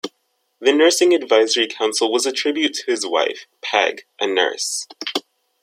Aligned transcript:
The 0.59 0.73
nursing 0.73 1.13
advisory 1.13 1.67
council 1.67 2.11
was 2.11 2.25
a 2.25 2.31
tribute 2.31 2.73
to 2.73 2.89
his 2.91 3.05
wife, 3.05 3.45
Peg, 3.61 4.07
a 4.19 4.25
nurse. 4.25 4.87